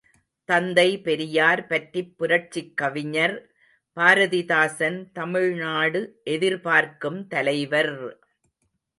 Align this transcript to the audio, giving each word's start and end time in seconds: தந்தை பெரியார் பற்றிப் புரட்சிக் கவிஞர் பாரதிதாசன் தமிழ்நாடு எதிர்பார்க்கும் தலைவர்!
தந்தை 0.49 0.97
பெரியார் 1.01 1.67
பற்றிப் 1.67 2.17
புரட்சிக் 2.17 2.77
கவிஞர் 2.77 3.35
பாரதிதாசன் 3.97 5.11
தமிழ்நாடு 5.11 6.01
எதிர்பார்க்கும் 6.27 7.27
தலைவர்! 7.27 7.93